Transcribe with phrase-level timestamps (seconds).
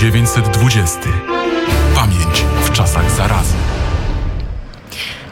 [0.00, 0.98] 1920.
[1.94, 3.54] Pamięć w czasach zarazy.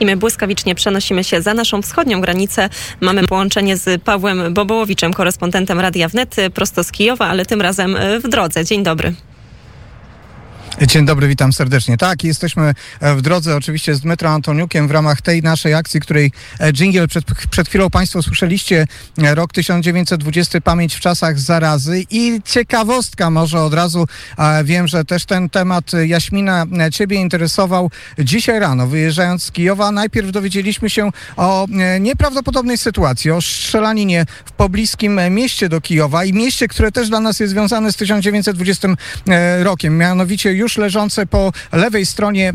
[0.00, 2.68] I my błyskawicznie przenosimy się za naszą wschodnią granicę.
[3.00, 8.28] Mamy połączenie z Pawłem Bobołowiczem, korespondentem Radia Wnet, prosto z Kijowa, ale tym razem w
[8.28, 8.64] drodze.
[8.64, 9.14] Dzień dobry.
[10.80, 11.96] Dzień dobry, witam serdecznie.
[11.96, 16.32] Tak, jesteśmy w drodze oczywiście z Dmytro Antoniukiem w ramach tej naszej akcji, której
[16.72, 18.86] jingle przed, przed chwilą Państwo słyszeliście,
[19.18, 24.06] rok 1920, pamięć w czasach zarazy i ciekawostka może od razu,
[24.64, 27.90] wiem, że też ten temat Jaśmina Ciebie interesował.
[28.18, 31.66] Dzisiaj rano, wyjeżdżając z Kijowa, najpierw dowiedzieliśmy się o
[32.00, 37.40] nieprawdopodobnej sytuacji, o strzelaninie w pobliskim mieście do Kijowa i mieście, które też dla nas
[37.40, 38.88] jest związane z 1920
[39.62, 42.54] rokiem, mianowicie już leżące po lewej stronie e,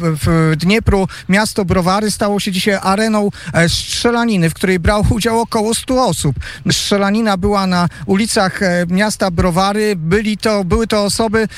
[0.00, 5.74] w Dniepru miasto Browary stało się dzisiaj areną e, strzelaniny, w której brało udział około
[5.74, 6.36] 100 osób.
[6.72, 9.96] Strzelanina była na ulicach e, miasta Browary.
[9.96, 11.48] Byli to, były to osoby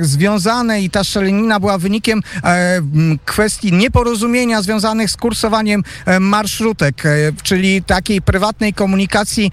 [0.00, 2.22] związane i ta strzelanina była wynikiem
[3.24, 5.82] kwestii nieporozumienia związanych z kursowaniem
[6.20, 7.02] marszrutek,
[7.42, 9.52] czyli takiej prywatnej komunikacji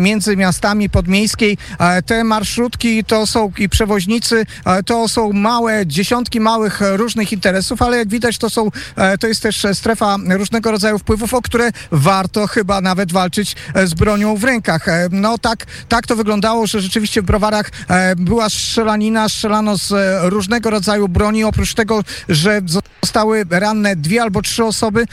[0.00, 1.58] między miastami podmiejskiej.
[2.06, 4.46] Te marszrutki to są i przewoźnicy,
[4.86, 9.26] to to są małe, dziesiątki małych różnych interesów, ale jak widać to są, e, to
[9.26, 14.36] jest też strefa różnego rodzaju wpływów, o które warto chyba nawet walczyć e, z bronią
[14.36, 14.88] w rękach.
[14.88, 17.70] E, no tak, tak to wyglądało, że rzeczywiście w browarach
[18.16, 21.44] była strzelanina, strzelano z różnego rodzaju broni.
[21.44, 22.60] Oprócz tego, że
[23.02, 25.04] zostały ranne dwie albo trzy osoby,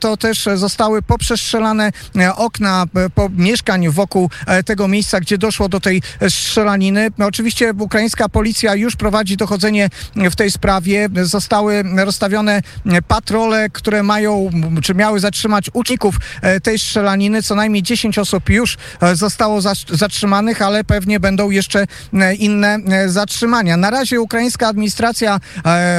[0.00, 1.92] to też zostały poprzestrzelane
[2.36, 4.30] okna po mieszkań wokół
[4.66, 7.08] tego miejsca, gdzie doszło do tej strzelaniny.
[7.18, 11.08] Oczywiście ukraińska policja już prowadzi prowadzi dochodzenie w tej sprawie.
[11.22, 12.62] Zostały rozstawione
[13.08, 14.50] patrole, które mają,
[14.82, 17.42] czy miały zatrzymać uczniów e, tej strzelaniny.
[17.42, 19.60] Co najmniej 10 osób już e, zostało
[19.90, 23.76] zatrzymanych, ale pewnie będą jeszcze e, inne zatrzymania.
[23.76, 25.40] Na razie ukraińska administracja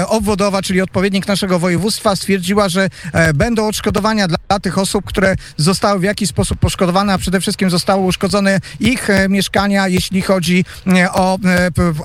[0.08, 2.90] obwodowa, czyli odpowiednik naszego województwa, stwierdziła, że
[3.34, 8.04] będą odszkodowania dla tych osób, które zostały w jakiś sposób poszkodowane, a przede wszystkim zostały
[8.04, 10.66] uszkodzone ich mieszkania, jeśli chodzi
[11.14, 11.40] o,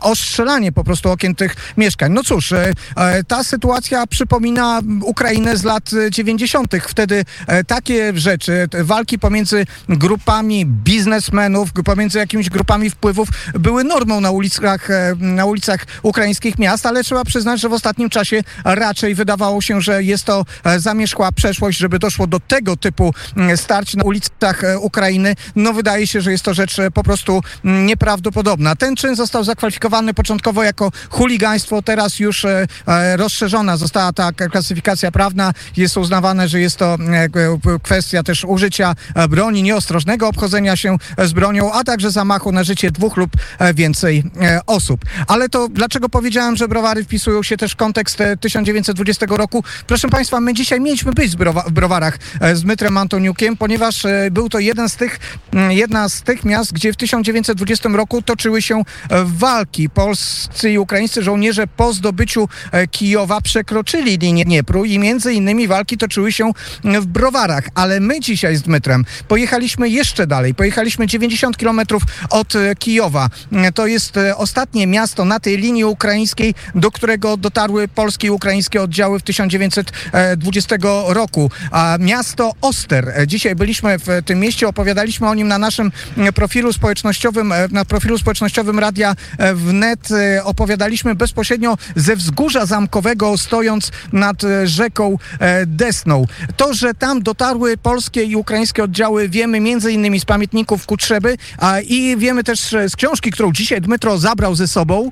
[0.00, 2.12] o strzelanie po prostu okien tych mieszkań.
[2.12, 6.74] No cóż, e, e, ta sytuacja przypomina Ukrainę z lat 90.
[6.88, 14.30] Wtedy e, takie rzeczy, walki pomiędzy grupami biznesmenów, pomiędzy jakimiś grupami wpływów były normą na
[14.30, 19.80] ulicach, na ulicach ukraińskich miast, ale trzeba przyznać, że w ostatnim czasie raczej wydawało się,
[19.80, 20.44] że jest to
[20.76, 23.14] zamierzchła przeszłość, żeby doszło do tego typu
[23.56, 25.34] starć na ulicach Ukrainy.
[25.56, 28.76] No wydaje się, że jest to rzecz po prostu nieprawdopodobna.
[28.76, 31.82] Ten czyn został zakwalifikowany początkowo jako chuligaństwo.
[31.82, 35.52] Teraz już e, e, rozszerzona została ta klasyfikacja prawna.
[35.76, 38.94] Jest uznawane, że jest to e, kwestia też użycia
[39.28, 43.30] broni, nieostrożnego obchodzenia się z bronią, a także zamachu na życie dwóch lub
[43.74, 44.24] więcej
[44.66, 45.04] osób.
[45.26, 49.64] Ale to dlaczego powiedziałem, że browary wpisują się też w kontekst 1920 roku?
[49.86, 52.18] Proszę Państwa, my dzisiaj mieliśmy być w browarach
[52.54, 55.20] z Mytrem Antoniukiem, ponieważ był to jeden z tych,
[55.68, 58.82] jedna z tych miast, gdzie w 1920 roku toczyły się
[59.24, 59.90] walki.
[59.90, 60.91] Polscy i ukraińscy
[61.22, 66.52] żołnierze po zdobyciu e, Kijowa przekroczyli linię Dniepru i między innymi walki toczyły się
[66.84, 67.68] w Browarach.
[67.74, 70.54] Ale my dzisiaj z Dmytrem pojechaliśmy jeszcze dalej.
[70.54, 73.28] Pojechaliśmy 90 kilometrów od e, Kijowa.
[73.52, 78.82] E, to jest ostatnie miasto na tej linii ukraińskiej, do którego dotarły polskie i ukraińskie
[78.82, 80.76] oddziały w 1920
[81.06, 81.50] roku.
[81.70, 83.12] A miasto Oster.
[83.26, 85.92] Dzisiaj byliśmy w tym mieście, opowiadaliśmy o nim na naszym
[86.34, 89.14] profilu społecznościowym, na profilu społecznościowym Radia
[89.54, 90.08] Wnet.
[90.44, 96.24] Opowiadaliśmy opowiadaliśmy bezpośrednio ze wzgórza zamkowego, stojąc nad e, rzeką e, Desną.
[96.56, 101.80] To, że tam dotarły polskie i ukraińskie oddziały, wiemy między innymi z pamiętników Kutrzeby a,
[101.80, 105.10] i wiemy też z książki, którą dzisiaj Dmytro zabrał ze sobą.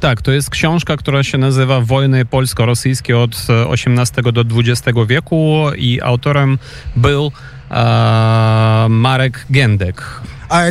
[0.00, 5.66] Tak, to jest książka, która się nazywa Wojny polsko-rosyjskie od XVIII e, do XX wieku
[5.76, 6.58] i autorem
[6.96, 7.32] był
[7.70, 10.02] e, Marek Gendek.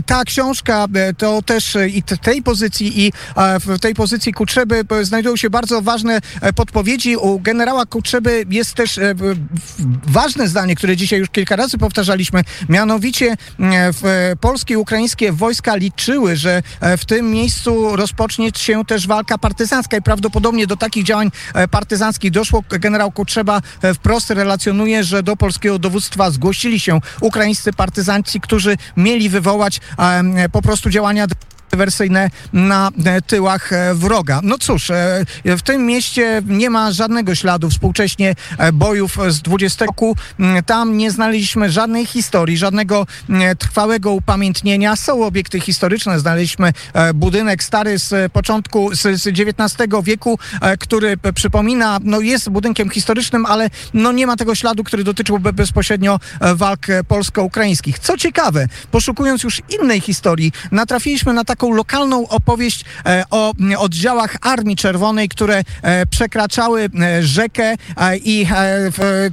[0.06, 3.12] Ta książka e, to też e, i tej pozycji i
[3.60, 6.20] w tej pozycji Kutrzeby e, znajdują się bardzo ważne
[6.56, 7.18] podpowiedzi.
[7.18, 9.00] U generała Kutrzeby jest też
[10.08, 13.36] ważne zdanie, które dzisiaj już kilka razy powtarzaliśmy, mianowicie
[14.42, 16.64] polskie i ukraińskie wojska liczyły, że
[16.98, 21.32] w tym miejscu rozpocznie się też walka partyzancka i prawdopodobnie do takich działań
[21.72, 22.64] partyzanckich doszło.
[22.70, 23.62] Generał Kutrzeba
[23.96, 29.69] wprost relacjonuje, że do polskiego dowództwa zgłosili się ukraińscy partyzanci, którzy mieli wywołać
[30.52, 31.28] po prostu działania
[31.80, 34.40] dywersyjne na e, tyłach e, wroga.
[34.44, 38.36] No cóż, e, w tym mieście nie ma żadnego śladu współcześnie
[38.74, 40.16] bojów z 20 roku.
[40.40, 44.96] Mm, Tam nie znaleźliśmy żadnej historii, żadnego mm, trwałego upamiętnienia.
[44.96, 46.20] Są obiekty historyczne.
[46.20, 46.74] Znaleźliśmy
[47.14, 50.40] budynek stary z początku, z, XIX wieku,
[50.80, 56.20] który przypomina, no jest budynkiem historycznym, ale no nie ma tego śladu, który dotyczyłby bezpośrednio
[56.56, 58.00] walk polsko-ukraińskich.
[58.00, 64.36] Co ciekawe, poszukując już innej historii, natrafiliśmy na taką lokalną opowieść e, o mm, oddziałach
[64.42, 67.76] Armii Czerwonej, które e, przekraczały e, rzekę
[68.24, 68.48] i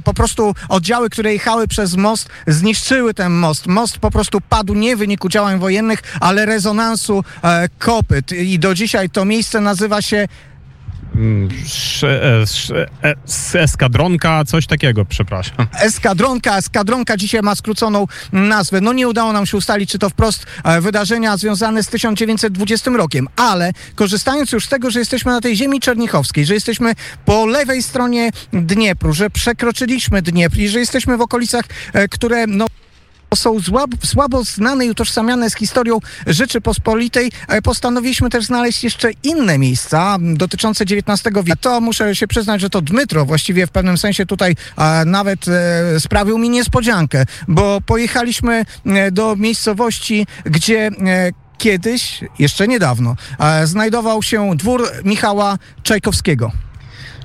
[0.03, 3.67] po prostu oddziały, które jechały przez most, zniszczyły ten most.
[3.67, 7.23] Most po prostu padł nie w wyniku działań wojennych, ale rezonansu
[7.79, 8.31] kopyt.
[8.31, 10.27] I do dzisiaj to miejsce nazywa się
[13.53, 15.67] Eskadronka, coś takiego, przepraszam.
[15.79, 16.57] Eskadronka.
[16.57, 18.81] Eskadronka dzisiaj ma skróconą nazwę.
[18.81, 23.27] No nie udało nam się ustalić, czy to wprost e, wydarzenia związane z 1920 rokiem,
[23.35, 26.93] ale korzystając już z tego, że jesteśmy na tej ziemi czernichowskiej, że jesteśmy
[27.25, 32.65] po lewej stronie Dniepru, że przekroczyliśmy Dniepr i że jesteśmy w okolicach, e, które no
[33.35, 33.57] są
[34.03, 37.31] słabo, znane i utożsamiane z historią Rzeczypospolitej.
[37.47, 41.59] E, Postanowiliśmy też znaleźć jeszcze inne miejsca dotyczące XIX wieku.
[41.61, 44.55] To muszę się przyznać, że to Dmytro właściwie w pewnym sensie tutaj
[45.05, 50.91] nawet e, sprawił mi niespodziankę, bo pojechaliśmy e, do miejscowości, gdzie
[51.57, 53.15] kiedyś, jeszcze niedawno,
[53.63, 56.51] znajdował się dwór Michała Czajkowskiego.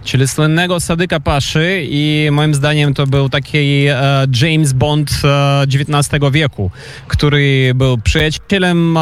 [0.04, 6.22] Czyli słynnego Sadyka Paszy i moim zdaniem to był taki e, James Bond e, XIX
[6.32, 6.70] wieku,
[7.08, 9.00] który był przyjacielem e,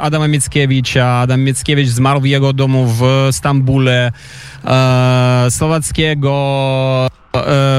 [0.00, 1.06] Adama Mickiewicza.
[1.06, 4.12] Adam Mickiewicz zmarł w jego domu w Stambule.
[4.64, 7.08] E, Słowackiego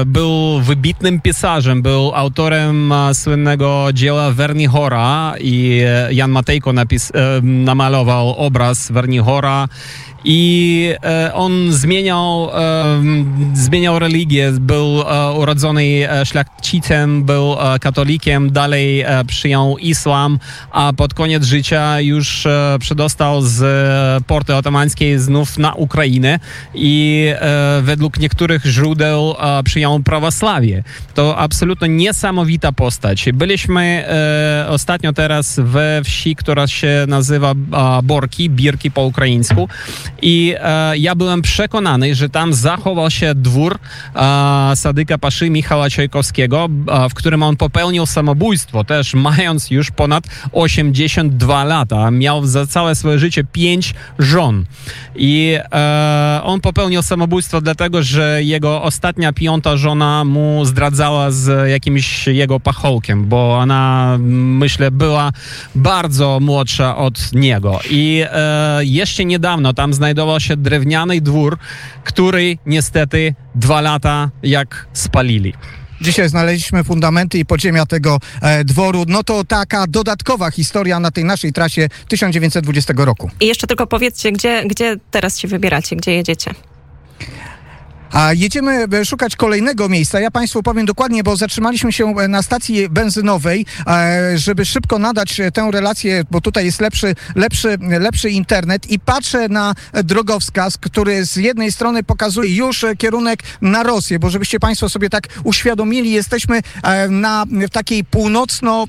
[0.06, 7.40] był wybitnym pisarzem, był autorem e, słynnego dzieła Wernihora i e, Jan Matejko napis, e,
[7.42, 9.68] namalował obraz Wernihora
[10.24, 13.02] i e, on zmieniał, e,
[13.54, 20.38] zmieniał religię, był e, urodzony e, szlachcicem, był e, katolikiem, dalej e, przyjął islam,
[20.70, 26.40] a pod koniec życia już e, przedostał z e, porty otomańskiej znów na Ukrainę
[26.74, 29.34] i e, według niektórych źródeł e,
[29.64, 30.82] przyjął prawosławie.
[31.14, 33.28] To absolutnie niesamowita postać.
[33.32, 37.54] Byliśmy e, ostatnio teraz we wsi, która się nazywa
[38.02, 39.68] Borki, Birki po ukraińsku
[40.22, 43.78] i e, ja byłem przekonany, że tam zachował się dwór
[44.74, 51.64] Sadyka Paszy Michała Czajkowskiego, e, w którym on popełnił samobójstwo, też mając już ponad 82
[51.64, 52.10] lata.
[52.10, 54.64] Miał za całe swoje życie pięć żon.
[55.16, 62.26] I e, on popełnił samobójstwo dlatego, że jego ostatnia piąta żona mu zdradzała z jakimś
[62.26, 65.30] jego pachołkiem, bo ona, myślę, była
[65.74, 67.80] bardzo młodsza od niego.
[67.90, 71.58] I e, jeszcze niedawno tam znajdował się drewniany dwór,
[72.04, 75.54] który niestety dwa lata jak spalili.
[76.00, 79.04] Dzisiaj znaleźliśmy fundamenty i podziemia tego e, dworu.
[79.08, 83.30] No to taka dodatkowa historia na tej naszej trasie 1920 roku.
[83.40, 86.54] I jeszcze tylko powiedzcie, gdzie, gdzie teraz się wybieracie, gdzie jedziecie?
[88.12, 90.20] A jedziemy e, szukać kolejnego miejsca.
[90.20, 95.40] Ja Państwu powiem dokładnie, bo zatrzymaliśmy się e, na stacji benzynowej, e, żeby szybko nadać
[95.54, 99.74] tę relację, bo tutaj jest lepszy, lepszy, lepszy internet i patrzę na
[100.04, 105.28] drogowskaz, który z jednej strony pokazuje już kierunek na Rosję, bo żebyście Państwo sobie tak
[105.44, 106.60] uświadomili, jesteśmy
[107.08, 108.86] na w takiej północno,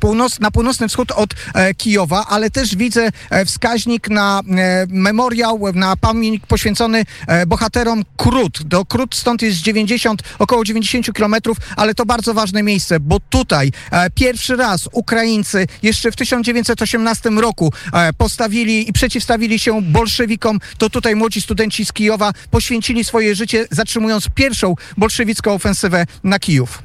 [0.00, 1.30] północ, na północny wschód od
[1.76, 3.08] Kijowa, ale też widzę
[3.46, 4.40] wskaźnik na
[4.88, 7.04] memoriał, na pamięć poświęcony
[7.46, 8.59] bohaterom Krut.
[8.64, 13.72] Do Krut stąd jest 90, około 90 kilometrów, ale to bardzo ważne miejsce, bo tutaj
[13.90, 20.58] e, pierwszy raz Ukraińcy jeszcze w 1918 roku e, postawili i przeciwstawili się bolszewikom.
[20.78, 26.82] To tutaj młodzi studenci z Kijowa poświęcili swoje życie, zatrzymując pierwszą bolszewicką ofensywę na Kijów.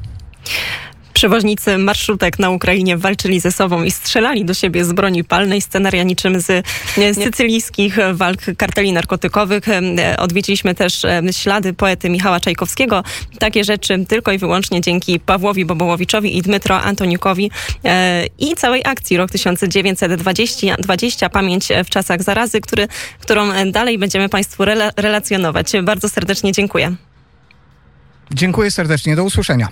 [1.16, 5.62] Przewoźnicy marszrutek na Ukrainie walczyli ze sobą i strzelali do siebie z broni palnej.
[5.62, 6.66] Scenaria niczym z
[7.24, 9.64] sycylijskich walk karteli narkotykowych.
[10.18, 13.04] Odwiedziliśmy też ślady poety Michała Czajkowskiego.
[13.40, 17.52] Takie rzeczy tylko i wyłącznie dzięki Pawłowi Bobołowiczowi i Dmytro Antoniukowi
[17.86, 22.88] e, i całej akcji rok 1920 20, Pamięć w czasach zarazy, który,
[23.20, 25.72] którą e, dalej będziemy Państwu rela- relacjonować.
[25.84, 26.96] Bardzo serdecznie dziękuję.
[28.32, 29.68] Dziękuję serdecznie, do usłyszenia.